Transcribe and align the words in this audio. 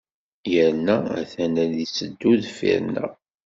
Yerna 0.51 0.97
a-t-an 1.19 1.53
ad 1.63 1.69
d-itteddu 1.73 2.31
deffir-nneɣ. 2.41 3.11